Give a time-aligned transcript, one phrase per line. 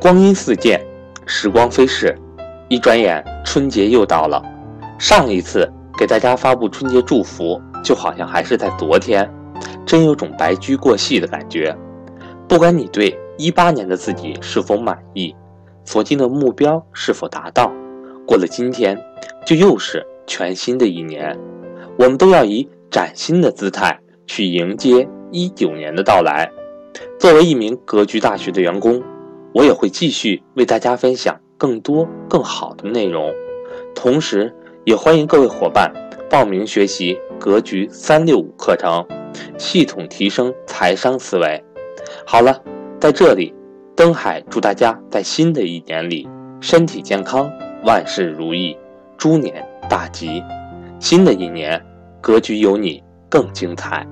[0.00, 0.80] 光阴似箭，
[1.26, 2.16] 时光飞逝，
[2.68, 4.40] 一转眼春节又到了。
[4.96, 9.28] 上一次给大家发布春节祝福，就好像还是在昨天，
[9.84, 11.76] 真有种白驹过隙的感觉。
[12.46, 15.34] 不管你对一八年的自己是否满意，
[15.84, 17.72] 所定的目标是否达到，
[18.24, 18.96] 过了今天，
[19.44, 21.36] 就又是全新的一年。
[21.98, 26.48] 我们都要以崭新的姿态去迎接一九年的到来。
[27.18, 29.02] 作为一名格局大学的员工，
[29.58, 33.34] 我也会继续为大家分享更多更好的内容，
[33.92, 34.54] 同时
[34.84, 35.92] 也欢迎各位伙伴
[36.30, 39.04] 报名学习格局三六五课程，
[39.58, 41.60] 系统提升财商思维。
[42.24, 42.62] 好了，
[43.00, 43.52] 在这里，
[43.96, 46.28] 登海祝大家在新的一年里
[46.60, 47.50] 身体健康，
[47.84, 48.78] 万事如意，
[49.16, 50.40] 猪年大吉。
[51.00, 51.84] 新的一年，
[52.20, 54.06] 格局有你更精彩。